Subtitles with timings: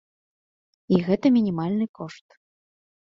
[0.95, 2.27] І гэта мінімальны кошт.